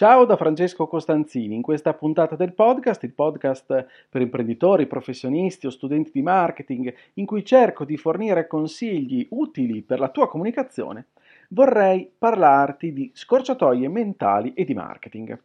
Ciao 0.00 0.24
da 0.24 0.38
Francesco 0.38 0.86
Costanzini, 0.86 1.54
in 1.54 1.60
questa 1.60 1.92
puntata 1.92 2.34
del 2.34 2.54
podcast, 2.54 3.02
il 3.02 3.12
podcast 3.12 3.86
per 4.08 4.22
imprenditori, 4.22 4.86
professionisti 4.86 5.66
o 5.66 5.70
studenti 5.70 6.10
di 6.10 6.22
marketing, 6.22 6.94
in 7.16 7.26
cui 7.26 7.44
cerco 7.44 7.84
di 7.84 7.98
fornire 7.98 8.46
consigli 8.46 9.26
utili 9.32 9.82
per 9.82 9.98
la 9.98 10.08
tua 10.08 10.26
comunicazione, 10.26 11.08
vorrei 11.50 12.10
parlarti 12.16 12.94
di 12.94 13.10
scorciatoie 13.12 13.86
mentali 13.88 14.54
e 14.54 14.64
di 14.64 14.72
marketing. 14.72 15.38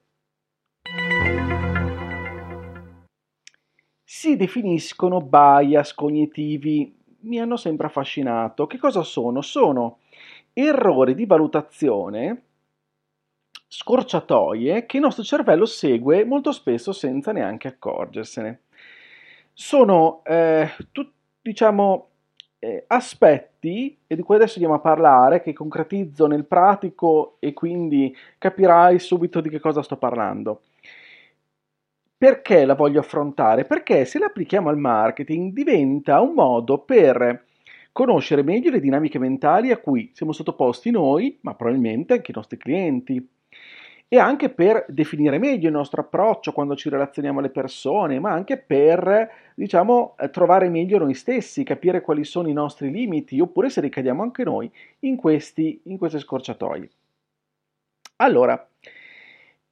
Si 4.05 4.37
definiscono 4.37 5.19
bias 5.19 5.93
cognitivi, 5.93 6.97
mi 7.23 7.41
hanno 7.41 7.57
sempre 7.57 7.87
affascinato. 7.87 8.67
Che 8.67 8.77
cosa 8.77 9.03
sono? 9.03 9.41
Sono 9.41 9.97
errori 10.53 11.13
di 11.13 11.25
valutazione 11.25 12.43
scorciatoie 13.77 14.85
che 14.85 14.97
il 14.97 15.03
nostro 15.03 15.23
cervello 15.23 15.65
segue 15.65 16.23
molto 16.23 16.53
spesso 16.53 16.93
senza 16.93 17.33
neanche 17.33 17.67
accorgersene. 17.67 18.61
Sono, 19.51 20.21
eh, 20.23 20.69
tut, 20.93 21.11
diciamo, 21.41 22.07
eh, 22.59 22.85
aspetti, 22.87 23.97
e 24.07 24.15
di 24.15 24.21
cui 24.21 24.35
adesso 24.35 24.53
andiamo 24.53 24.75
a 24.75 24.79
parlare, 24.79 25.41
che 25.41 25.51
concretizzo 25.51 26.25
nel 26.25 26.45
pratico 26.45 27.35
e 27.39 27.51
quindi 27.51 28.15
capirai 28.37 28.97
subito 28.97 29.41
di 29.41 29.49
che 29.49 29.59
cosa 29.59 29.81
sto 29.81 29.97
parlando. 29.97 30.61
Perché 32.17 32.63
la 32.63 32.75
voglio 32.75 33.01
affrontare? 33.01 33.65
Perché 33.65 34.05
se 34.05 34.19
la 34.19 34.27
applichiamo 34.27 34.69
al 34.69 34.77
marketing 34.77 35.51
diventa 35.51 36.21
un 36.21 36.33
modo 36.33 36.79
per 36.79 37.43
conoscere 37.91 38.41
meglio 38.41 38.71
le 38.71 38.79
dinamiche 38.79 39.19
mentali 39.19 39.71
a 39.71 39.77
cui 39.77 40.11
siamo 40.13 40.31
sottoposti 40.31 40.91
noi, 40.91 41.37
ma 41.41 41.55
probabilmente 41.55 42.13
anche 42.13 42.31
i 42.31 42.35
nostri 42.35 42.57
clienti 42.57 43.34
e 44.07 44.19
anche 44.19 44.49
per 44.49 44.85
definire 44.87 45.37
meglio 45.39 45.67
il 45.67 45.73
nostro 45.73 46.01
approccio 46.01 46.51
quando 46.51 46.75
ci 46.75 46.89
relazioniamo 46.89 47.39
alle 47.39 47.49
persone, 47.49 48.19
ma 48.19 48.31
anche 48.31 48.57
per, 48.57 49.29
diciamo, 49.55 50.15
eh, 50.19 50.29
trovare 50.29 50.69
meglio 50.69 50.99
noi 50.99 51.13
stessi, 51.13 51.63
capire 51.63 52.01
quali 52.01 52.23
sono 52.23 52.47
i 52.47 52.53
nostri 52.53 52.91
limiti, 52.91 53.39
oppure 53.39 53.69
se 53.69 53.81
ricadiamo 53.81 54.21
anche 54.21 54.43
noi 54.43 54.71
in, 54.99 55.15
questi, 55.15 55.81
in 55.85 55.97
queste 55.97 56.19
scorciatoie. 56.19 56.89
Allora, 58.17 58.67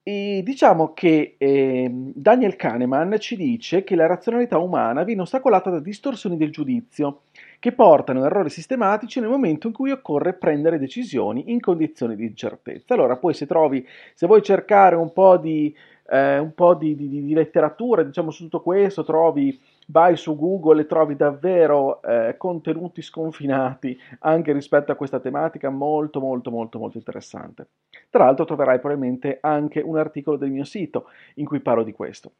diciamo 0.04 0.94
che 0.94 1.36
eh, 1.38 1.89
Daniel 1.89 2.58
Kahneman 2.58 3.16
ci 3.20 3.38
dice 3.38 3.86
che 3.86 3.95
la 3.95 4.06
razionalità 4.06 4.58
umana 4.58 5.04
viene 5.04 5.22
ostacolata 5.22 5.70
da 5.70 5.80
distorsioni 5.80 6.36
del 6.36 6.52
giudizio 6.52 7.22
che 7.64 7.72
portano 7.72 8.22
a 8.22 8.25
errori 8.25 8.50
sistematici 8.50 9.22
nel 9.22 9.30
momento 9.30 9.67
in 9.67 9.73
cui 9.73 9.89
occorre 9.89 10.33
prendere 10.33 10.78
decisioni 10.78 11.50
in 11.53 11.61
condizioni 11.61 12.14
di 12.17 12.25
incertezza. 12.25 12.94
Allora, 12.94 13.16
poi 13.16 13.33
se 13.33 13.45
trovi, 13.45 13.88
se 14.14 14.28
vuoi 14.28 14.42
cercare 14.42 14.97
un 14.97 15.14
po' 15.14 15.38
di, 15.38 15.73
eh, 16.08 16.39
un 16.39 16.53
po 16.53 16.73
di, 16.73 16.94
di, 16.94 17.08
di 17.08 17.33
letteratura, 17.33 18.03
diciamo 18.03 18.31
su 18.31 18.44
tutto 18.44 18.61
questo, 18.61 19.05
trovi 19.05 19.58
vai 19.88 20.17
su 20.17 20.36
Google 20.36 20.81
e 20.81 20.88
trovi 20.88 21.16
davvero 21.16 22.02
eh, 22.02 22.36
contenuti 22.36 23.02
sconfinati 23.02 23.98
anche 24.20 24.52
rispetto 24.52 24.92
a 24.92 24.95
questa 24.95 25.22
tematica 25.22 25.70
molto 25.70 26.20
molto 26.20 26.52
molto 26.52 26.80
molto 26.80 26.98
interessante. 26.98 27.67
Tra 28.09 28.25
l'altro 28.25 28.43
troverai 28.43 28.80
probabilmente 28.80 29.37
anche 29.39 29.80
un 29.80 29.98
articolo 29.98 30.36
del 30.36 30.52
mio 30.52 30.66
sito 30.66 31.05
in 31.36 31.45
cui 31.45 31.61
parlo 31.61 31.83
di 31.83 31.93
questo. 31.93 32.33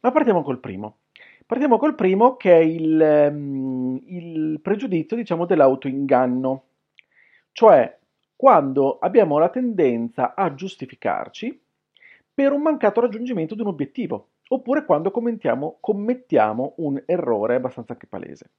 Ma 0.00 0.12
partiamo 0.12 0.44
col 0.44 0.60
primo. 0.60 0.98
Partiamo 1.52 1.76
col 1.76 1.94
primo 1.94 2.36
che 2.38 2.50
è 2.50 2.62
il, 2.62 3.28
um, 3.30 4.00
il 4.06 4.58
pregiudizio, 4.62 5.18
diciamo, 5.18 5.44
dell'autoinganno, 5.44 6.62
cioè 7.52 7.94
quando 8.34 8.98
abbiamo 8.98 9.36
la 9.36 9.50
tendenza 9.50 10.34
a 10.34 10.54
giustificarci 10.54 11.62
per 12.32 12.52
un 12.52 12.62
mancato 12.62 13.02
raggiungimento 13.02 13.54
di 13.54 13.60
un 13.60 13.66
obiettivo, 13.66 14.28
oppure 14.48 14.86
quando 14.86 15.10
commettiamo 15.10 16.72
un 16.76 17.02
errore 17.04 17.56
abbastanza 17.56 17.92
anche 17.92 18.06
palese. 18.06 18.50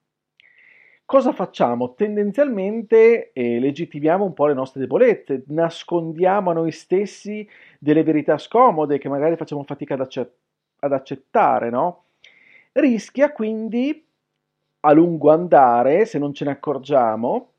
Cosa 1.04 1.32
facciamo? 1.32 1.96
Tendenzialmente 1.96 3.32
eh, 3.34 3.60
legittimiamo 3.60 4.24
un 4.24 4.34
po' 4.34 4.46
le 4.46 4.54
nostre 4.54 4.82
debolezze, 4.82 5.46
nascondiamo 5.48 6.52
a 6.52 6.54
noi 6.54 6.72
stessi 6.72 7.50
delle 7.80 8.04
verità 8.04 8.38
scomode 8.38 9.00
che 9.00 9.10
magari 9.10 9.36
facciamo 9.36 9.64
fatica 9.64 9.96
ad, 9.96 10.02
accett- 10.02 10.38
ad 10.82 10.94
accettare, 10.94 11.72
no? 11.72 12.03
Rischia 12.74 13.32
quindi 13.32 14.06
a 14.82 14.92
lungo 14.92 15.32
andare, 15.32 16.06
se 16.06 16.20
non 16.20 16.34
ce 16.34 16.46
ne 16.46 16.52
accorgiamo, 16.52 17.52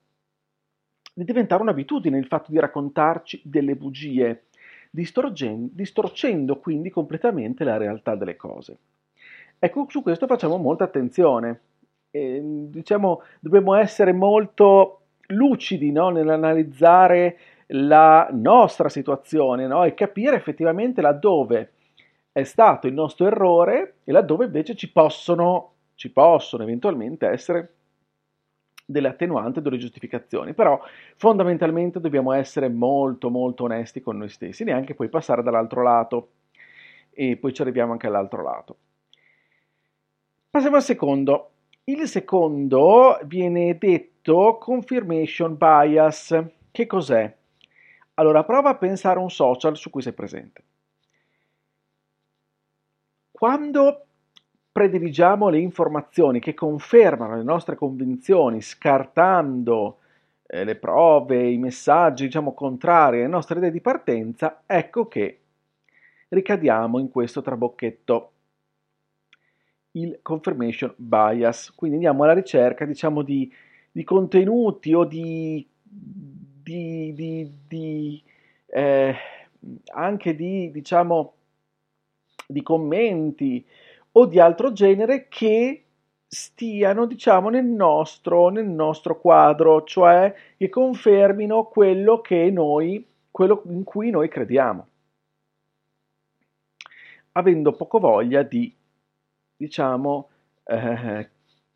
di 1.15 1.25
diventare 1.25 1.63
un'abitudine 1.63 2.19
il 2.19 2.27
fatto 2.27 2.51
di 2.51 2.59
raccontarci 2.59 3.41
delle 3.45 3.77
bugie, 3.77 4.45
distorcendo 4.91 6.59
quindi 6.59 6.91
completamente 6.91 7.65
la 7.65 7.77
realtà 7.77 8.15
delle 8.15 8.37
cose. 8.37 8.77
Ecco, 9.59 9.87
su 9.89 10.03
questo 10.03 10.27
facciamo 10.27 10.59
molta 10.59 10.85
attenzione. 10.85 11.61
E, 12.11 12.41
diciamo, 12.43 13.23
dobbiamo 13.41 13.75
essere 13.75 14.13
molto 14.13 15.01
lucidi 15.29 15.91
no? 15.91 16.11
nell'analizzare 16.11 17.39
la 17.69 18.29
nostra 18.33 18.89
situazione 18.89 19.67
no? 19.67 19.85
e 19.85 19.95
capire 19.95 20.37
effettivamente 20.37 21.01
laddove 21.01 21.73
è 22.35 22.43
stato 22.43 22.89
il 22.89 22.95
nostro 22.95 23.27
errore 23.27 23.99
e 24.03 24.11
laddove 24.11 24.47
invece 24.47 24.75
ci 24.75 24.91
possono, 24.91 25.75
ci 25.95 26.11
possono 26.11 26.65
eventualmente 26.65 27.29
essere 27.29 27.75
delle 28.85 29.07
attenuanti, 29.07 29.63
delle 29.63 29.79
giustificazioni, 29.79 30.53
però 30.53 30.81
fondamentalmente 31.15 32.01
dobbiamo 32.01 32.33
essere 32.33 32.69
molto 32.69 33.31
molto 33.31 33.63
onesti 33.63 34.01
con 34.01 34.17
noi 34.17 34.31
stessi, 34.31 34.65
neanche 34.65 34.97
poi 34.97 35.09
passare 35.09 35.45
dall'altro 35.45 35.85
lato 35.85 36.31
e 37.13 37.37
poi 37.37 37.55
ci 37.55 37.63
arriviamo 37.63 37.93
anche 37.93 38.09
all'altro 38.09 38.43
lato. 38.43 38.77
Passiamo 40.51 40.75
al 40.75 40.83
secondo. 40.83 41.51
Il 41.85 42.09
secondo 42.09 43.17
viene 43.27 43.79
detto 43.79 44.59
confirmation 44.59 45.57
bias. 45.57 46.45
Che 46.73 46.87
cos'è? 46.87 47.33
Allora 48.15 48.43
prova 48.43 48.71
a 48.71 48.77
pensare 48.77 49.21
a 49.21 49.23
un 49.23 49.31
social 49.31 49.77
su 49.77 49.89
cui 49.89 50.03
sei 50.03 50.15
presente. 50.15 50.63
Quando 53.45 54.07
prediligiamo 54.73 55.51
le 55.51 55.59
informazioni 55.59 56.41
che 56.41 56.55
confermano 56.55 57.37
le 57.37 57.43
nostre 57.43 57.77
convinzioni, 57.77 58.63
scartando 58.63 59.99
eh, 60.47 60.65
le 60.65 60.77
prove, 60.77 61.51
i 61.51 61.59
messaggi, 61.59 62.25
diciamo, 62.25 62.55
contrari 62.55 63.19
alle 63.19 63.27
nostre 63.27 63.59
idee 63.59 63.71
di 63.71 63.83
partenza, 63.83 64.63
ecco 64.65 65.09
che 65.09 65.41
ricadiamo 66.29 66.99
in 66.99 67.11
questo 67.11 67.43
trabocchetto, 67.43 68.33
il 69.91 70.21
confirmation 70.23 70.95
bias. 70.97 71.71
Quindi 71.75 71.97
andiamo 71.97 72.23
alla 72.23 72.33
ricerca, 72.33 72.87
diciamo, 72.87 73.21
di, 73.21 73.53
di 73.93 74.05
contenuti 74.05 74.95
o 74.95 75.05
di, 75.05 75.69
di, 75.83 77.53
di 77.69 78.23
eh, 78.69 79.15
anche 79.93 80.35
di, 80.35 80.71
diciamo, 80.71 81.35
di 82.47 82.63
commenti 82.63 83.65
o 84.13 84.27
di 84.27 84.39
altro 84.39 84.73
genere 84.73 85.27
che 85.29 85.85
stiano, 86.27 87.07
diciamo, 87.07 87.49
nel 87.49 87.65
nostro, 87.65 88.49
nel 88.49 88.67
nostro 88.67 89.21
quadro, 89.21 89.85
cioè 89.85 90.35
che 90.57 90.69
confermino 90.69 91.65
quello 91.67 92.21
che 92.21 92.51
noi, 92.51 93.07
quello 93.31 93.63
in 93.67 93.85
cui 93.85 94.11
noi 94.11 94.29
crediamo. 94.29 94.87
Avendo 97.33 97.73
poco 97.73 97.99
voglia 97.99 98.43
di, 98.43 98.73
diciamo, 99.57 100.29
eh, 100.65 101.31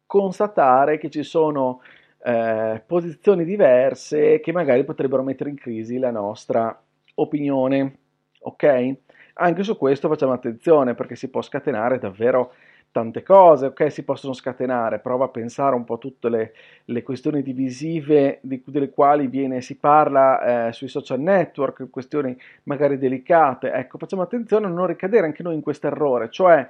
constatare 0.07 0.99
che 0.99 1.11
ci 1.11 1.23
sono 1.23 1.81
eh, 2.23 2.83
posizioni 2.85 3.45
diverse 3.45 4.41
che 4.41 4.53
magari 4.53 4.85
potrebbero 4.85 5.23
mettere 5.23 5.51
in 5.51 5.57
crisi 5.57 5.99
la 5.99 6.11
nostra 6.11 6.81
opinione. 7.15 7.99
Ok? 8.41 8.97
Anche 9.41 9.63
su 9.63 9.77
questo 9.77 10.09
facciamo 10.09 10.33
attenzione 10.33 10.95
perché 10.95 11.15
si 11.15 11.29
può 11.29 11.43
scatenare 11.43 12.01
davvero 12.01 12.55
tante 12.91 13.23
cose, 13.23 13.67
ok? 13.67 13.93
Si 13.93 14.03
possono 14.03 14.33
scatenare, 14.33 14.99
prova 14.99 15.27
a 15.27 15.29
pensare 15.29 15.77
un 15.77 15.85
po' 15.85 15.95
a 15.95 15.99
tutte 15.99 16.29
le, 16.29 16.53
le 16.87 17.03
questioni 17.05 17.43
divisive 17.43 18.39
di, 18.43 18.61
delle 18.67 18.91
quali 18.91 19.29
viene, 19.29 19.61
si 19.61 19.77
parla 19.77 20.69
eh, 20.69 20.73
sui 20.73 20.89
social 20.89 21.21
network, 21.21 21.89
questioni 21.89 22.37
magari 22.65 22.99
delicate. 22.99 23.71
Ecco, 23.71 23.99
facciamo 23.99 24.23
attenzione 24.23 24.67
a 24.67 24.71
non 24.71 24.87
ricadere 24.87 25.27
anche 25.27 25.45
noi 25.45 25.55
in 25.55 25.61
questo 25.61 25.87
errore, 25.87 26.31
cioè 26.31 26.69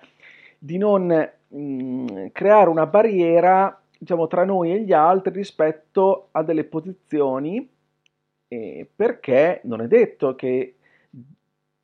di 0.59 0.77
non 0.77 1.07
mh, 1.07 1.59
mm, 1.59 2.27
creare 2.33 2.69
una 2.69 2.87
barriera 2.87 3.81
diciamo, 3.97 4.27
tra 4.27 4.45
noi 4.45 4.73
e 4.73 4.83
gli 4.83 4.93
altri 4.93 5.33
rispetto 5.33 6.29
a 6.33 6.43
delle 6.43 6.65
posizioni, 6.65 7.67
eh, 8.49 8.87
perché 8.95 9.61
non 9.65 9.81
è 9.81 9.87
detto 9.87 10.35
che 10.35 10.75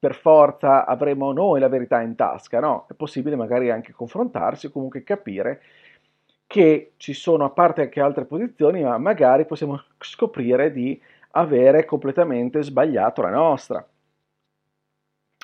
per 0.04 0.14
forza 0.14 0.84
avremo 0.84 1.32
noi 1.32 1.60
la 1.60 1.68
verità 1.68 2.02
in 2.02 2.14
tasca, 2.14 2.60
no? 2.60 2.84
È 2.90 2.92
possibile 2.92 3.36
magari 3.36 3.70
anche 3.70 3.92
confrontarsi 3.92 4.70
comunque 4.70 5.02
capire 5.02 5.62
che 6.46 6.92
ci 6.98 7.14
sono 7.14 7.46
a 7.46 7.50
parte 7.50 7.80
anche 7.80 8.02
altre 8.02 8.26
posizioni, 8.26 8.82
ma 8.82 8.98
magari 8.98 9.46
possiamo 9.46 9.82
scoprire 9.98 10.72
di 10.72 11.00
avere 11.30 11.86
completamente 11.86 12.62
sbagliato 12.62 13.22
la 13.22 13.30
nostra. 13.30 13.88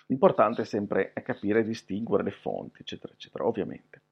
L'importante 0.08 0.60
è 0.60 0.66
sempre 0.66 1.14
capire 1.24 1.60
e 1.60 1.64
distinguere 1.64 2.24
le 2.24 2.30
fonti, 2.30 2.82
eccetera, 2.82 3.14
eccetera, 3.14 3.46
ovviamente. 3.46 4.02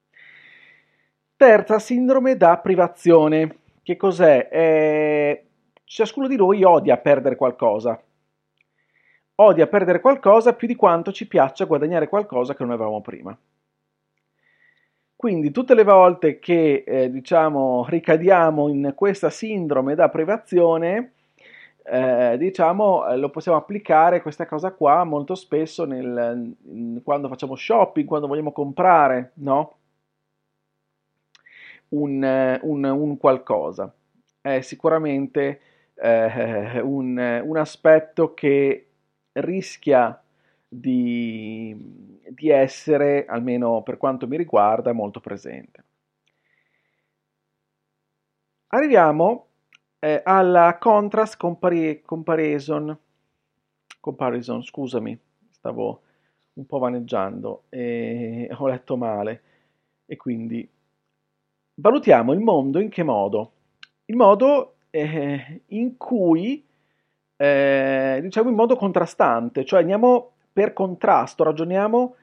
Terza, 1.36 1.78
sindrome 1.78 2.38
da 2.38 2.56
privazione. 2.56 3.58
Che 3.82 3.96
cos'è? 3.98 4.48
Eh, 4.50 5.46
ciascuno 5.84 6.26
di 6.26 6.36
noi 6.36 6.64
odia 6.64 6.96
perdere 6.96 7.36
qualcosa. 7.36 8.02
Odia 9.40 9.68
perdere 9.68 10.00
qualcosa 10.00 10.54
più 10.54 10.66
di 10.66 10.74
quanto 10.74 11.12
ci 11.12 11.28
piaccia 11.28 11.64
guadagnare 11.64 12.08
qualcosa 12.08 12.54
che 12.54 12.64
non 12.64 12.72
avevamo 12.72 13.00
prima. 13.00 13.36
Quindi 15.14 15.50
tutte 15.50 15.74
le 15.74 15.84
volte 15.84 16.38
che 16.38 16.84
eh, 16.86 17.10
diciamo 17.10 17.86
ricadiamo 17.88 18.68
in 18.68 18.92
questa 18.94 19.30
sindrome 19.30 19.94
da 19.94 20.08
privazione, 20.08 21.12
eh, 21.84 22.36
diciamo 22.36 23.06
eh, 23.08 23.16
lo 23.16 23.30
possiamo 23.30 23.58
applicare 23.58 24.22
questa 24.22 24.46
cosa 24.46 24.72
qua 24.72 25.04
molto 25.04 25.34
spesso 25.34 25.84
nel, 25.84 26.54
quando 27.04 27.28
facciamo 27.28 27.54
shopping, 27.54 28.06
quando 28.06 28.26
vogliamo 28.26 28.52
comprare, 28.52 29.32
no? 29.34 29.76
un, 31.90 32.58
un, 32.62 32.84
un 32.84 33.16
qualcosa. 33.18 33.92
È 34.40 34.60
sicuramente 34.60 35.60
eh, 35.94 36.80
un, 36.80 37.42
un, 37.44 37.56
aspetto 37.56 38.34
che 38.34 38.87
rischia 39.40 40.20
di, 40.68 41.74
di 42.28 42.48
essere, 42.50 43.24
almeno 43.26 43.82
per 43.82 43.96
quanto 43.96 44.26
mi 44.26 44.36
riguarda, 44.36 44.92
molto 44.92 45.20
presente. 45.20 45.84
Arriviamo 48.68 49.46
eh, 49.98 50.20
alla 50.24 50.76
contrast 50.78 51.36
compari- 51.38 52.02
comparison. 52.02 52.96
Comparison, 54.00 54.62
scusami, 54.62 55.18
stavo 55.50 56.02
un 56.54 56.66
po' 56.66 56.78
vaneggiando 56.78 57.64
e 57.68 58.48
ho 58.52 58.66
letto 58.66 58.96
male 58.96 59.42
e 60.06 60.16
quindi 60.16 60.68
valutiamo 61.74 62.32
il 62.32 62.40
mondo 62.40 62.80
in 62.80 62.88
che 62.88 63.02
modo? 63.02 63.52
Il 64.06 64.16
modo 64.16 64.76
eh, 64.90 65.62
in 65.66 65.96
cui, 65.96 66.66
eh, 67.38 68.18
diciamo 68.20 68.50
in 68.50 68.56
modo 68.56 68.74
contrastante, 68.74 69.64
cioè 69.64 69.80
andiamo 69.80 70.32
per 70.52 70.72
contrasto, 70.72 71.44
ragioniamo 71.44 72.16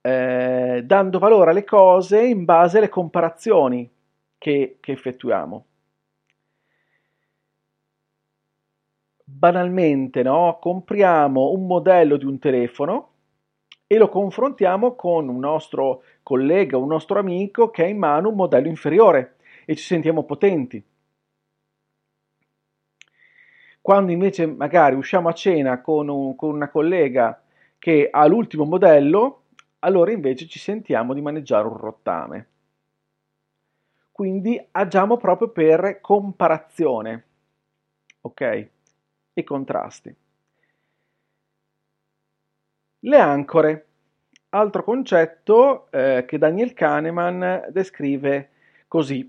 eh, 0.00 0.82
dando 0.84 1.18
valore 1.18 1.50
alle 1.50 1.64
cose 1.64 2.24
in 2.24 2.44
base 2.46 2.78
alle 2.78 2.88
comparazioni 2.88 3.88
che, 4.38 4.78
che 4.80 4.92
effettuiamo. 4.92 5.66
Banalmente, 9.24 10.22
no? 10.22 10.58
compriamo 10.60 11.50
un 11.50 11.66
modello 11.66 12.16
di 12.16 12.24
un 12.24 12.38
telefono 12.38 13.10
e 13.86 13.98
lo 13.98 14.08
confrontiamo 14.08 14.94
con 14.94 15.28
un 15.28 15.38
nostro 15.38 16.02
collega, 16.22 16.78
un 16.78 16.88
nostro 16.88 17.18
amico 17.18 17.70
che 17.70 17.84
ha 17.84 17.88
in 17.88 17.98
mano 17.98 18.30
un 18.30 18.36
modello 18.36 18.68
inferiore 18.68 19.36
e 19.66 19.76
ci 19.76 19.84
sentiamo 19.84 20.24
potenti. 20.24 20.82
Quando 23.82 24.12
invece 24.12 24.46
magari 24.46 24.94
usciamo 24.94 25.28
a 25.28 25.32
cena 25.32 25.80
con, 25.80 26.08
un, 26.08 26.36
con 26.36 26.54
una 26.54 26.70
collega 26.70 27.42
che 27.80 28.08
ha 28.10 28.24
l'ultimo 28.26 28.64
modello, 28.64 29.42
allora 29.80 30.12
invece 30.12 30.46
ci 30.46 30.60
sentiamo 30.60 31.12
di 31.12 31.20
maneggiare 31.20 31.66
un 31.66 31.76
rottame. 31.76 32.46
Quindi 34.12 34.64
agiamo 34.70 35.16
proprio 35.16 35.48
per 35.48 35.98
comparazione, 36.00 37.24
ok? 38.20 38.68
E 39.32 39.42
contrasti. 39.42 40.14
Le 43.00 43.18
ancore, 43.18 43.86
altro 44.50 44.84
concetto 44.84 45.90
eh, 45.90 46.24
che 46.24 46.38
Daniel 46.38 46.72
Kahneman 46.72 47.66
descrive 47.70 48.50
così. 48.86 49.28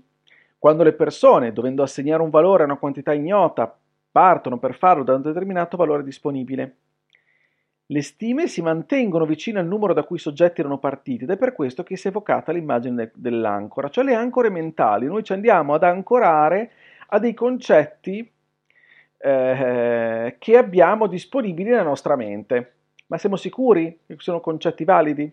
Quando 0.56 0.84
le 0.84 0.92
persone, 0.92 1.52
dovendo 1.52 1.82
assegnare 1.82 2.22
un 2.22 2.30
valore 2.30 2.62
a 2.62 2.66
una 2.66 2.76
quantità 2.76 3.12
ignota, 3.12 3.76
partono 4.14 4.60
per 4.60 4.76
farlo 4.76 5.02
da 5.02 5.16
un 5.16 5.22
determinato 5.22 5.76
valore 5.76 6.04
disponibile. 6.04 6.76
Le 7.86 8.00
stime 8.00 8.46
si 8.46 8.62
mantengono 8.62 9.26
vicine 9.26 9.58
al 9.58 9.66
numero 9.66 9.92
da 9.92 10.04
cui 10.04 10.18
i 10.18 10.20
soggetti 10.20 10.60
erano 10.60 10.78
partiti 10.78 11.24
ed 11.24 11.30
è 11.30 11.36
per 11.36 11.52
questo 11.52 11.82
che 11.82 11.96
si 11.96 12.06
è 12.06 12.10
evocata 12.10 12.52
l'immagine 12.52 13.10
dell'ancora, 13.12 13.88
cioè 13.88 14.04
le 14.04 14.14
ancore 14.14 14.50
mentali. 14.50 15.06
Noi 15.06 15.24
ci 15.24 15.32
andiamo 15.32 15.74
ad 15.74 15.82
ancorare 15.82 16.70
a 17.08 17.18
dei 17.18 17.34
concetti 17.34 18.30
eh, 19.18 20.36
che 20.38 20.56
abbiamo 20.56 21.08
disponibili 21.08 21.70
nella 21.70 21.82
nostra 21.82 22.14
mente. 22.14 22.72
Ma 23.08 23.18
siamo 23.18 23.34
sicuri 23.34 23.98
che 24.06 24.14
sono 24.18 24.38
concetti 24.38 24.84
validi? 24.84 25.30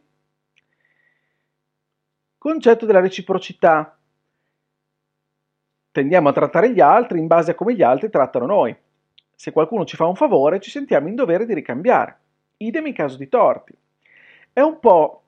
Concetto 2.35 2.87
della 2.87 2.99
reciprocità. 2.99 3.95
Tendiamo 5.91 6.29
a 6.29 6.33
trattare 6.33 6.71
gli 6.71 6.79
altri 6.79 7.19
in 7.19 7.27
base 7.27 7.51
a 7.51 7.55
come 7.55 7.75
gli 7.75 7.83
altri 7.83 8.09
trattano 8.09 8.45
noi. 8.45 8.75
Se 9.35 9.51
qualcuno 9.51 9.85
ci 9.85 9.95
fa 9.95 10.05
un 10.05 10.15
favore, 10.15 10.59
ci 10.59 10.69
sentiamo 10.69 11.07
in 11.07 11.15
dovere 11.15 11.45
di 11.45 11.53
ricambiare. 11.53 12.17
Idem 12.57 12.87
in 12.87 12.93
caso 12.93 13.17
di 13.17 13.27
torti. 13.27 13.75
È 14.53 14.61
un 14.61 14.79
po', 14.79 15.23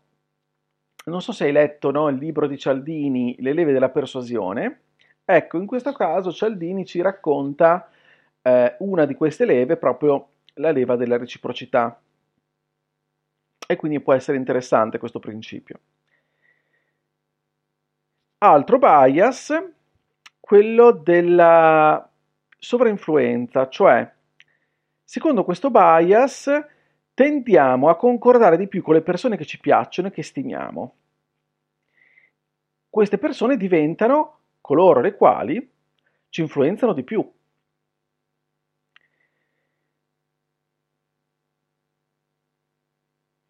non 1.06 1.22
so 1.22 1.32
se 1.32 1.46
hai 1.46 1.52
letto 1.52 1.92
no, 1.92 2.08
il 2.10 2.18
libro 2.18 2.48
di 2.48 2.58
Cialdini, 2.58 3.36
Le 3.40 3.54
leve 3.54 3.74
della 3.74 3.90
persuasione. 3.90 4.82
Ecco, 5.26 5.58
in 5.58 5.66
questo 5.66 5.92
caso 5.94 6.32
Cialdini 6.32 6.86
ci 6.86 7.02
racconta 7.02 7.90
eh, 8.42 8.76
una 8.80 9.06
di 9.06 9.16
queste 9.16 9.46
leve, 9.46 9.78
proprio 9.78 10.28
la 10.56 10.72
leva 10.72 10.96
della 10.96 11.18
reciprocità 11.18 12.00
e 13.66 13.76
quindi 13.76 14.00
può 14.00 14.14
essere 14.14 14.38
interessante 14.38 14.98
questo 14.98 15.20
principio. 15.20 15.80
Altro 18.40 18.78
bias, 18.78 19.74
quello 20.46 20.92
della 20.92 22.06
sovrainfluenza, 22.60 23.70
cioè 23.70 24.12
secondo 25.02 25.46
questo 25.46 25.72
bias 25.72 26.52
tendiamo 27.14 27.88
a 27.88 27.96
concordare 27.96 28.58
di 28.58 28.68
più 28.68 28.82
con 28.82 28.96
le 28.96 29.02
persone 29.02 29.38
che 29.38 29.46
ci 29.46 29.62
piacciono 29.62 30.10
e 30.10 30.12
che 30.12 30.22
stimiamo. 30.22 30.96
Queste 32.90 33.18
persone 33.18 33.56
diventano 33.56 34.40
coloro 34.60 35.00
le 35.00 35.16
quali 35.16 35.72
ci 36.28 36.42
influenzano 36.42 36.92
di 36.92 37.04
più. 37.04 37.32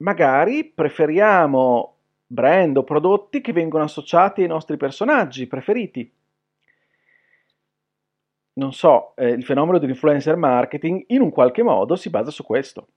magari 0.04 0.66
preferiamo 0.66 1.96
brand 2.28 2.78
o 2.78 2.84
prodotti 2.84 3.42
che 3.42 3.54
vengono 3.54 3.86
associati 3.86 4.42
ai 4.42 4.48
nostri 4.48 4.78
personaggi 4.78 5.48
preferiti. 5.48 6.12
Non 8.54 8.74
so, 8.74 9.16
eh, 9.16 9.30
il 9.30 9.44
fenomeno 9.44 9.78
dell'influencer 9.78 10.36
marketing 10.36 11.04
in 11.10 11.22
un 11.22 11.30
qualche 11.30 11.62
modo 11.62 11.96
si 11.96 12.10
basa 12.10 12.32
su 12.32 12.44
questo. 12.44 12.88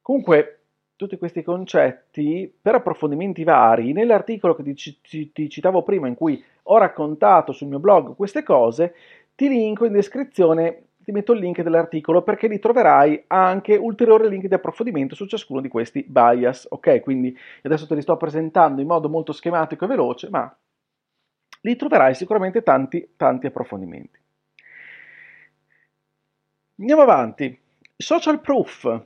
Comunque, 0.00 0.60
tutti 0.96 1.18
questi 1.18 1.42
concetti, 1.42 2.50
per 2.60 2.76
approfondimenti 2.76 3.44
vari, 3.44 3.92
nell'articolo 3.92 4.54
che 4.54 4.62
ti, 4.62 4.98
ti, 5.02 5.32
ti, 5.32 5.48
citavo 5.50 5.82
prima, 5.82 6.08
in 6.08 6.14
cui 6.14 6.42
ho 6.64 6.78
raccontato 6.78 7.52
sul 7.52 7.68
mio 7.68 7.78
blog 7.80 8.14
queste 8.14 8.42
cose, 8.42 8.94
ti 9.34 9.48
linko 9.48 9.84
in 9.84 9.92
descrizione 9.92 10.82
ti 11.06 11.12
metto 11.12 11.32
il 11.32 11.38
link 11.38 11.62
dell'articolo 11.62 12.22
perché 12.22 12.48
lì 12.48 12.58
troverai 12.58 13.24
anche 13.28 13.76
ulteriori 13.76 14.28
link 14.28 14.46
di 14.48 14.54
approfondimento 14.54 15.14
su 15.14 15.26
ciascuno 15.26 15.60
di 15.60 15.68
questi 15.68 16.04
bias. 16.06 16.66
Ok, 16.70 17.00
quindi 17.00 17.36
adesso 17.62 17.86
te 17.86 17.94
li 17.94 18.02
sto 18.02 18.16
presentando 18.16 18.80
in 18.80 18.88
modo 18.88 19.08
molto 19.08 19.30
schematico 19.32 19.84
e 19.84 19.88
veloce, 19.88 20.28
ma 20.30 20.52
lì 21.66 21.74
troverai 21.74 22.14
sicuramente 22.14 22.62
tanti, 22.62 23.14
tanti 23.16 23.46
approfondimenti. 23.46 24.20
Andiamo 26.78 27.02
avanti. 27.02 27.58
Social 27.96 28.40
proof. 28.40 29.04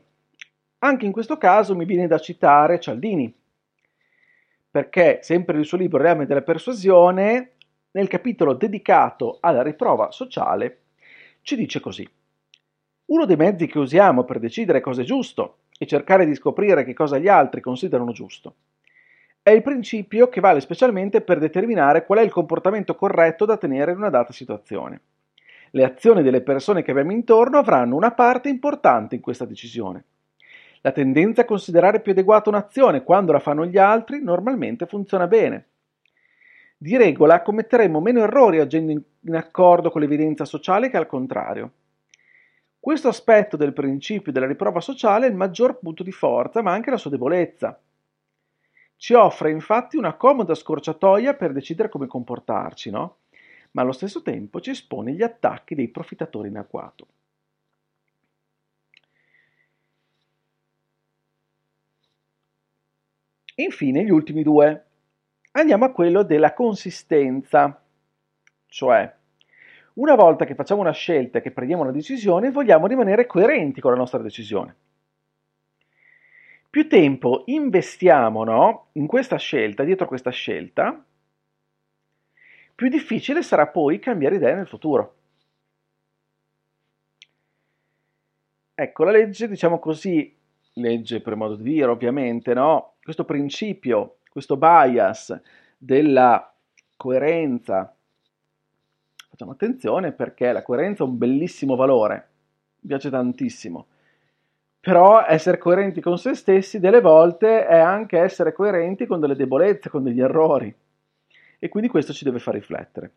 Anche 0.81 1.07
in 1.07 1.13
questo 1.13 1.39
caso 1.39 1.75
mi 1.75 1.87
viene 1.87 2.07
da 2.07 2.19
citare 2.19 2.81
Cialdini, 2.81 3.35
perché 4.71 5.21
sempre 5.23 5.57
nel 5.57 5.65
suo 5.65 5.79
libro 5.79 6.03
Reame 6.03 6.27
della 6.27 6.43
persuasione, 6.43 7.53
nel 7.93 8.09
capitolo 8.09 8.55
dedicato 8.55 9.39
alla 9.41 9.63
riprova 9.63 10.11
sociale, 10.11 10.83
ci 11.43 11.57
dice 11.57 11.81
così. 11.81 12.09
Uno 13.07 13.25
dei 13.25 13.37
mezzi 13.37 13.67
che 13.67 13.79
usiamo 13.79 14.25
per 14.25 14.39
decidere 14.39 14.81
cosa 14.81 15.03
è 15.03 15.05
giusto 15.05 15.59
e 15.79 15.87
cercare 15.87 16.27
di 16.27 16.35
scoprire 16.35 16.85
che 16.85 16.95
cosa 16.95 17.19
gli 17.19 17.29
altri 17.29 17.61
considerano 17.61 18.13
giusto 18.13 18.55
è 19.51 19.55
il 19.55 19.63
principio 19.63 20.29
che 20.29 20.41
vale 20.41 20.61
specialmente 20.61 21.23
per 21.23 21.41
determinare 21.41 22.07
qual 22.07 22.21
è 22.21 22.23
il 22.23 22.31
comportamento 22.31 22.95
corretto 22.95 23.45
da 23.45 23.57
tenere 23.57 23.91
in 23.91 23.97
una 23.97 24.09
data 24.09 24.33
situazione. 24.33 25.01
Le 25.73 25.85
azioni 25.85 26.23
delle 26.23 26.41
persone 26.41 26.83
che 26.83 26.93
abbiamo 26.93 27.11
intorno 27.11 27.59
avranno 27.59 27.97
una 27.97 28.13
parte 28.13 28.49
importante 28.49 29.17
in 29.17 29.21
questa 29.21 29.45
decisione. 29.45 30.05
La 30.83 30.93
tendenza 30.93 31.43
a 31.43 31.47
considerare 31.47 32.01
più 32.01 32.13
adeguata 32.13 32.49
un'azione 32.49 33.03
quando 33.03 33.33
la 33.33 33.41
fanno 33.41 33.67
gli 33.67 33.77
altri 33.77 34.23
normalmente 34.23 34.87
funziona 34.87 35.27
bene. 35.27 35.67
Di 36.77 36.97
regola 36.97 37.43
commetteremo 37.43 38.01
meno 38.01 38.23
errori 38.23 38.61
agendo 38.61 38.93
in 38.93 39.35
accordo 39.35 39.91
con 39.91 40.01
l'evidenza 40.01 40.45
sociale 40.45 40.89
che 40.89 40.97
al 40.97 41.07
contrario. 41.07 41.73
Questo 42.79 43.09
aspetto 43.09 43.57
del 43.57 43.73
principio 43.73 44.31
della 44.31 44.47
riprova 44.47 44.81
sociale 44.81 45.27
è 45.27 45.29
il 45.29 45.37
maggior 45.37 45.79
punto 45.81 46.03
di 46.05 46.13
forza, 46.13 46.63
ma 46.63 46.73
anche 46.73 46.91
la 46.91 46.97
sua 46.97 47.11
debolezza. 47.11 47.79
Ci 49.01 49.15
offre 49.15 49.51
infatti 49.51 49.97
una 49.97 50.13
comoda 50.13 50.55
scorciatoia 50.55 51.33
per 51.33 51.53
decidere 51.53 51.89
come 51.89 52.07
comportarci, 52.07 52.91
no? 52.91 53.21
Ma 53.71 53.81
allo 53.81 53.93
stesso 53.93 54.21
tempo 54.21 54.61
ci 54.61 54.69
espone 54.69 55.15
gli 55.15 55.23
attacchi 55.23 55.75
dei 55.75 55.89
profittatori 55.89 56.49
in 56.49 56.59
agguato. 56.59 57.07
Infine, 63.55 64.05
gli 64.05 64.11
ultimi 64.11 64.43
due. 64.43 64.85
Andiamo 65.53 65.87
a 65.87 65.93
quello 65.93 66.23
della 66.23 66.53
consistenza, 66.53 67.83
cioè 68.67 69.15
una 69.95 70.15
volta 70.15 70.45
che 70.45 70.55
facciamo 70.55 70.83
una 70.83 70.93
scelta 70.93 71.39
e 71.39 71.41
che 71.41 71.53
prendiamo 71.53 71.85
una 71.85 71.91
decisione, 71.91 72.51
vogliamo 72.51 72.87
rimanere 72.87 73.25
coerenti 73.25 73.81
con 73.81 73.93
la 73.93 73.97
nostra 73.97 74.21
decisione. 74.21 74.77
Più 76.71 76.89
tempo 76.89 77.43
investiamo 77.47 78.45
no, 78.45 78.87
in 78.93 79.07
questa 79.09 79.37
scelta, 79.37 79.83
dietro 79.83 80.07
questa 80.07 80.31
scelta, 80.31 81.05
più 82.75 82.89
difficile 82.89 83.43
sarà 83.43 83.67
poi 83.67 83.99
cambiare 83.99 84.37
idea 84.37 84.55
nel 84.55 84.69
futuro. 84.69 85.17
Ecco, 88.75 89.05
la 89.05 89.11
legge, 89.11 89.49
diciamo 89.49 89.79
così, 89.79 90.35
legge 90.75 91.21
per 91.21 91.35
modo 91.35 91.57
di 91.57 91.65
dire 91.65 91.91
ovviamente, 91.91 92.55
no? 92.55 92.95
questo 93.03 93.25
principio, 93.25 94.19
questo 94.31 94.57
bias 94.57 95.39
della 95.77 96.55
coerenza 96.97 97.95
Facciamo 99.41 99.57
attenzione 99.57 100.13
perché 100.13 100.53
la 100.53 100.63
coerenza 100.63 101.03
è 101.03 101.07
un 101.07 101.17
bellissimo 101.17 101.75
valore, 101.75 102.29
mi 102.81 102.89
piace 102.89 103.09
tantissimo. 103.09 103.87
Però 104.81 105.25
essere 105.27 105.59
coerenti 105.59 106.01
con 106.01 106.19
se 106.19 106.35
stessi 106.35 106.81
delle 106.81 107.01
volte 107.01 107.67
è 107.67 107.79
anche 107.79 108.19
essere 108.19 108.53
coerenti 108.53 109.07
con 109.07 109.21
delle 109.21 109.37
debolezze, 109.37 109.91
con 109.91 110.03
degli 110.03 110.21
errori. 110.21 110.75
E 111.59 111.69
quindi 111.69 111.91
questo 111.91 112.13
ci 112.13 112.25
deve 112.25 112.39
far 112.39 112.55
riflettere. 112.55 113.13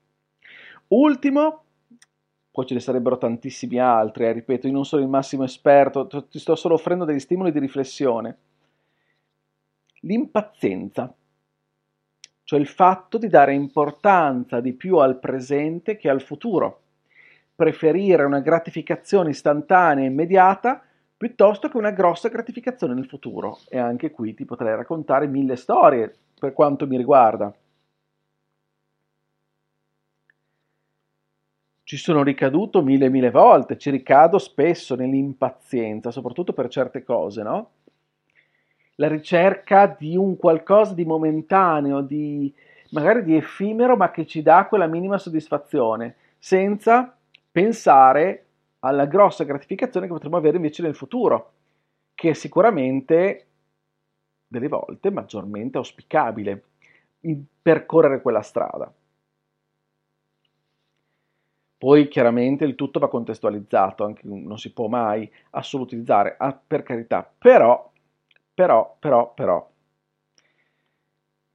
Ultimo, 0.90 1.64
poi 2.52 2.66
ce 2.66 2.74
ne 2.74 2.82
sarebbero 2.82 3.18
tantissimi 3.18 3.80
altri, 3.80 4.26
eh, 4.26 4.34
ripeto, 4.34 4.68
io 4.68 4.74
non 4.74 4.86
sono 4.86 5.02
il 5.02 5.08
massimo 5.08 5.46
esperto, 5.46 6.08
ti 6.08 6.40
sto 6.40 6.56
solo 6.56 6.74
offrendo 6.74 7.06
degli 7.06 7.20
stimoli 7.20 7.52
di 7.52 7.60
riflessione. 7.60 8.38
L'impazienza 10.02 11.16
cioè 12.44 12.60
il 12.60 12.68
fatto 12.68 13.18
di 13.18 13.30
dare 13.30 13.54
importanza 13.54 14.60
di 14.60 14.74
più 14.74 14.98
al 14.98 15.18
presente 15.18 15.98
che 15.98 16.10
al 16.10 16.22
futuro, 16.22 16.82
preferire 17.56 18.26
una 18.26 18.42
gratificazione 18.42 19.30
istantanea 19.30 20.04
e 20.04 20.08
immediata 20.08 20.84
piuttosto 21.24 21.70
che 21.70 21.78
una 21.78 21.92
grossa 21.92 22.28
gratificazione 22.28 22.94
nel 22.94 23.08
futuro. 23.08 23.60
E 23.70 23.78
anche 23.78 24.12
qui 24.12 24.34
ti 24.34 24.44
potrei 24.44 24.76
raccontare 24.76 25.26
mille 25.26 25.56
storie 25.56 26.14
per 26.38 26.52
quanto 26.52 26.86
mi 26.86 26.98
riguarda. 26.98 27.54
Ci 31.84 31.96
sono 31.96 32.24
ricaduto 32.24 32.82
mille 32.82 33.08
mille 33.08 33.32
volte, 33.32 33.78
ci 33.78 33.90
ricado 33.90 34.38
spesso 34.38 34.96
nell'impazienza, 34.96 36.12
soprattutto 36.12 36.52
per 36.52 36.68
certe 36.68 37.06
cose, 37.06 37.42
no? 37.42 37.70
la 38.96 39.08
ricerca 39.08 39.96
di 39.98 40.18
un 40.18 40.36
qualcosa 40.36 40.94
di 40.94 41.06
momentaneo, 41.06 42.02
di, 42.02 42.54
magari 42.90 43.24
di 43.24 43.38
effimero, 43.38 43.96
ma 43.96 44.12
che 44.12 44.26
ci 44.26 44.42
dà 44.42 44.66
quella 44.66 44.88
minima 44.88 45.18
soddisfazione, 45.18 46.16
senza 46.38 47.16
pensare 47.50 48.44
alla 48.86 49.06
grossa 49.06 49.44
gratificazione 49.44 50.08
che 50.08 50.14
potremo 50.14 50.38
avere 50.38 50.58
invece 50.58 50.82
nel 50.82 50.96
futuro, 50.96 51.52
che 52.16 52.32
è 52.32 52.34
sicuramente 52.34 53.48
delle 54.48 54.68
volte 54.68 55.10
maggiormente 55.10 55.78
auspicabile 55.78 56.64
percorrere 57.62 58.22
quella 58.22 58.42
strada. 58.42 58.92
Poi 61.78 62.08
chiaramente 62.08 62.64
il 62.66 62.76
tutto 62.76 62.98
va 63.00 63.10
contestualizzato, 63.10 64.06
anche 64.06 64.22
non 64.26 64.58
si 64.58 64.72
può 64.74 64.88
mai 64.88 65.30
assolutizzare, 65.52 66.36
ah, 66.38 66.54
per 66.66 66.82
carità, 66.84 67.30
però 67.38 67.92
però, 68.56 68.96
però, 69.00 69.34
però. 69.34 69.70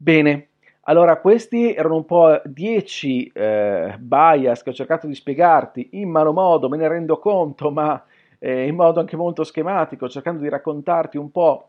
Bene, 0.00 0.47
allora 0.88 1.18
questi 1.18 1.74
erano 1.74 1.96
un 1.96 2.06
po' 2.06 2.40
10 2.44 3.30
eh, 3.34 3.96
bias 3.98 4.62
che 4.62 4.70
ho 4.70 4.72
cercato 4.72 5.06
di 5.06 5.14
spiegarti 5.14 5.90
in 5.92 6.08
malo 6.08 6.32
modo, 6.32 6.70
me 6.70 6.78
ne 6.78 6.88
rendo 6.88 7.18
conto, 7.18 7.70
ma 7.70 8.02
eh, 8.38 8.66
in 8.66 8.74
modo 8.74 8.98
anche 8.98 9.14
molto 9.14 9.44
schematico, 9.44 10.08
cercando 10.08 10.40
di 10.40 10.48
raccontarti 10.48 11.18
un 11.18 11.30
po' 11.30 11.68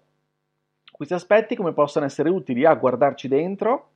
questi 0.89 1.13
aspetti 1.13 1.57
come 1.57 1.73
possono 1.73 2.05
essere 2.05 2.29
utili 2.29 2.65
a 2.65 2.73
guardarci 2.75 3.27
dentro, 3.27 3.89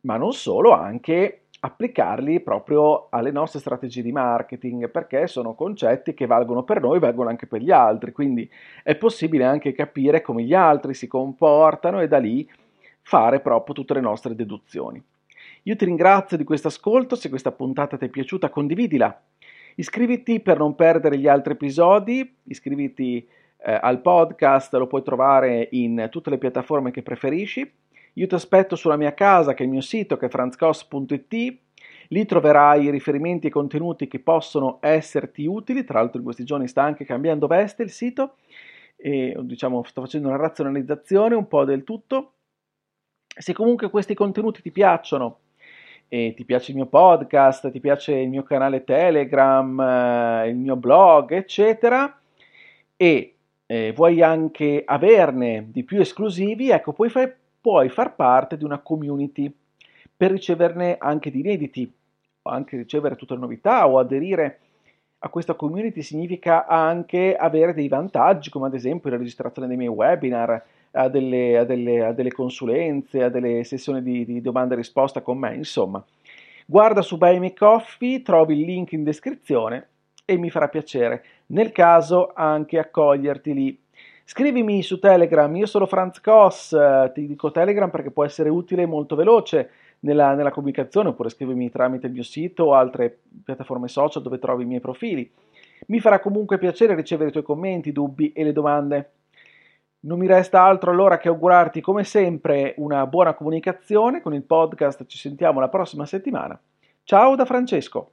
ma 0.00 0.16
non 0.16 0.32
solo, 0.32 0.72
anche 0.72 1.42
applicarli 1.60 2.40
proprio 2.40 3.06
alle 3.10 3.30
nostre 3.30 3.60
strategie 3.60 4.02
di 4.02 4.10
marketing 4.10 4.90
perché 4.90 5.28
sono 5.28 5.54
concetti 5.54 6.14
che 6.14 6.26
valgono 6.26 6.64
per 6.64 6.80
noi, 6.80 6.98
valgono 6.98 7.28
anche 7.28 7.46
per 7.46 7.60
gli 7.60 7.70
altri, 7.70 8.10
quindi 8.10 8.50
è 8.82 8.96
possibile 8.96 9.44
anche 9.44 9.72
capire 9.72 10.20
come 10.20 10.42
gli 10.42 10.54
altri 10.54 10.94
si 10.94 11.06
comportano 11.06 12.00
e 12.00 12.08
da 12.08 12.18
lì 12.18 12.48
fare 13.02 13.40
proprio 13.40 13.74
tutte 13.74 13.94
le 13.94 14.00
nostre 14.00 14.34
deduzioni. 14.34 15.02
Io 15.64 15.76
ti 15.76 15.84
ringrazio 15.84 16.36
di 16.36 16.44
questo 16.44 16.68
ascolto, 16.68 17.14
se 17.14 17.28
questa 17.28 17.52
puntata 17.52 17.96
ti 17.96 18.06
è 18.06 18.08
piaciuta 18.08 18.48
condividila. 18.48 19.22
Iscriviti 19.76 20.40
per 20.40 20.58
non 20.58 20.74
perdere 20.74 21.18
gli 21.18 21.28
altri 21.28 21.52
episodi, 21.52 22.36
iscriviti 22.44 23.26
eh, 23.64 23.78
al 23.80 24.00
podcast, 24.00 24.74
lo 24.74 24.86
puoi 24.86 25.02
trovare 25.02 25.68
in 25.72 26.08
tutte 26.10 26.30
le 26.30 26.38
piattaforme 26.38 26.90
che 26.90 27.02
preferisci 27.02 27.70
io 28.14 28.26
ti 28.26 28.34
aspetto 28.34 28.76
sulla 28.76 28.96
mia 28.96 29.14
casa, 29.14 29.54
che 29.54 29.62
è 29.62 29.66
il 29.66 29.72
mio 29.72 29.80
sito, 29.80 30.16
che 30.16 30.26
è 30.26 30.28
franzcos.it. 30.28 31.58
Lì 32.08 32.26
troverai 32.26 32.90
riferimenti 32.90 33.46
e 33.46 33.50
contenuti 33.50 34.06
che 34.06 34.18
possono 34.18 34.78
esserti 34.82 35.46
utili. 35.46 35.84
Tra 35.84 35.98
l'altro, 35.98 36.18
in 36.18 36.24
questi 36.24 36.44
giorni 36.44 36.68
sta 36.68 36.82
anche 36.82 37.06
cambiando 37.06 37.46
veste 37.46 37.82
il 37.82 37.90
sito. 37.90 38.36
E, 38.96 39.34
diciamo, 39.40 39.82
sto 39.84 40.02
facendo 40.02 40.28
una 40.28 40.36
razionalizzazione 40.36 41.34
un 41.34 41.48
po' 41.48 41.64
del 41.64 41.84
tutto. 41.84 42.34
Se 43.36 43.52
comunque 43.52 43.90
questi 43.90 44.14
contenuti 44.14 44.62
ti 44.62 44.70
piacciono, 44.70 45.38
e 46.08 46.34
ti 46.36 46.44
piace 46.44 46.72
il 46.72 46.76
mio 46.76 46.86
podcast, 46.86 47.70
ti 47.70 47.80
piace 47.80 48.12
il 48.12 48.28
mio 48.28 48.42
canale 48.42 48.84
Telegram, 48.84 49.80
eh, 49.80 50.48
il 50.48 50.56
mio 50.56 50.76
blog, 50.76 51.32
eccetera, 51.32 52.20
e 52.96 53.34
eh, 53.64 53.92
vuoi 53.92 54.22
anche 54.22 54.82
averne 54.84 55.68
di 55.70 55.84
più 55.84 56.00
esclusivi, 56.00 56.70
ecco, 56.70 56.92
puoi 56.92 57.08
fare 57.08 57.38
puoi 57.62 57.88
far 57.88 58.16
parte 58.16 58.56
di 58.56 58.64
una 58.64 58.80
community 58.80 59.50
per 60.14 60.32
riceverne 60.32 60.96
anche 60.98 61.30
di 61.30 61.40
inediti, 61.40 61.90
o 62.42 62.50
anche 62.50 62.76
ricevere 62.76 63.14
tutte 63.14 63.34
le 63.34 63.40
novità 63.40 63.88
o 63.88 63.98
aderire 63.98 64.58
a 65.20 65.28
questa 65.28 65.54
community 65.54 66.02
significa 66.02 66.66
anche 66.66 67.36
avere 67.36 67.72
dei 67.72 67.86
vantaggi, 67.86 68.50
come 68.50 68.66
ad 68.66 68.74
esempio 68.74 69.10
la 69.10 69.16
registrazione 69.16 69.68
dei 69.68 69.76
miei 69.76 69.88
webinar, 69.88 70.62
a 70.92 71.08
delle, 71.08 71.58
a 71.58 71.64
delle, 71.64 72.04
a 72.04 72.12
delle 72.12 72.32
consulenze, 72.32 73.22
a 73.22 73.28
delle 73.28 73.64
sessioni 73.64 74.02
di, 74.02 74.24
di 74.24 74.40
domanda 74.40 74.74
e 74.74 74.78
risposta 74.78 75.20
con 75.20 75.38
me, 75.38 75.54
insomma. 75.54 76.04
Guarda 76.64 77.02
su 77.02 77.18
Buy 77.18 77.38
Me 77.38 77.54
Coffee, 77.54 78.22
trovi 78.22 78.60
il 78.60 78.66
link 78.66 78.92
in 78.92 79.04
descrizione 79.04 79.88
e 80.24 80.36
mi 80.36 80.50
farà 80.50 80.68
piacere, 80.68 81.24
nel 81.46 81.72
caso 81.72 82.32
anche 82.34 82.78
accoglierti 82.78 83.52
lì 83.52 83.82
Scrivimi 84.24 84.82
su 84.82 84.98
Telegram, 84.98 85.54
io 85.56 85.66
sono 85.66 85.84
Franz 85.84 86.20
eh, 86.72 87.10
ti 87.12 87.26
dico 87.26 87.50
Telegram 87.50 87.90
perché 87.90 88.10
può 88.10 88.24
essere 88.24 88.48
utile 88.48 88.82
e 88.82 88.86
molto 88.86 89.16
veloce 89.16 89.70
nella, 90.00 90.34
nella, 90.34 90.50
comunicazione, 90.50 91.10
oppure 91.10 91.28
scrivimi 91.28 91.70
tramite 91.70 92.06
il 92.06 92.12
mio 92.12 92.22
sito 92.22 92.64
o 92.64 92.74
altre 92.74 93.18
piattaforme 93.44 93.88
social 93.88 94.22
dove 94.22 94.38
trovi 94.38 94.62
i 94.62 94.66
miei 94.66 94.80
profili. 94.80 95.30
Mi 95.88 96.00
farà 96.00 96.20
comunque 96.20 96.58
piacere 96.58 96.94
ricevere 96.94 97.28
i 97.28 97.32
tuoi 97.32 97.44
commenti, 97.44 97.92
dubbi 97.92 98.32
e 98.32 98.44
le 98.44 98.52
domande. 98.52 99.10
Non 100.04 100.18
mi 100.18 100.26
resta 100.26 100.64
altro 100.64 100.90
allora 100.90 101.16
che 101.18 101.28
augurarti 101.28 101.80
come 101.80 102.02
sempre 102.02 102.74
una 102.78 103.06
buona 103.06 103.34
comunicazione 103.34 104.20
con 104.20 104.34
il 104.34 104.42
podcast, 104.42 105.06
ci 105.06 105.16
sentiamo 105.16 105.60
la 105.60 105.68
prossima 105.68 106.06
settimana. 106.06 106.60
Ciao 107.04 107.36
da 107.36 107.44
Francesco! 107.44 108.10